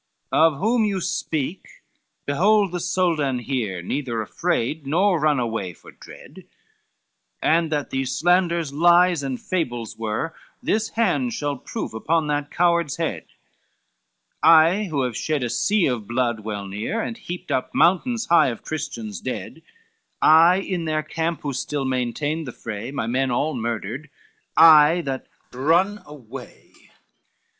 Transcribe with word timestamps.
L 0.33 0.47
"Of 0.47 0.57
whom 0.57 0.83
you 0.83 0.99
speak 0.99 1.67
behold 2.25 2.71
the 2.71 2.79
Soldan 2.79 3.37
here, 3.37 3.83
Neither 3.83 4.19
afraid 4.19 4.87
nor 4.87 5.19
run 5.19 5.39
away 5.39 5.73
for 5.73 5.91
dread, 5.91 6.45
And 7.39 7.71
that 7.71 7.91
these 7.91 8.17
slanders, 8.17 8.73
lies 8.73 9.21
and 9.21 9.39
fables 9.39 9.95
were, 9.95 10.33
This 10.59 10.89
hand 10.97 11.33
shall 11.33 11.55
prove 11.55 11.93
upon 11.93 12.25
that 12.25 12.49
coward's 12.49 12.97
head, 12.97 13.25
I, 14.41 14.85
who 14.85 15.03
have 15.03 15.15
shed 15.15 15.43
a 15.43 15.51
sea 15.51 15.85
of 15.85 16.07
blood 16.07 16.39
well 16.39 16.65
near, 16.67 16.99
And 16.99 17.15
heaped 17.15 17.51
up 17.51 17.69
mountains 17.75 18.25
high 18.25 18.47
of 18.47 18.63
Christians 18.63 19.19
dead, 19.21 19.61
I 20.19 20.55
in 20.61 20.85
their 20.85 21.03
camp 21.03 21.41
who 21.43 21.53
still 21.53 21.85
maintained 21.85 22.47
the 22.47 22.51
fray, 22.51 22.89
My 22.89 23.05
men 23.05 23.29
all 23.29 23.53
murdered, 23.53 24.09
I 24.57 25.01
that 25.01 25.27
run 25.53 26.01
away. 26.07 26.79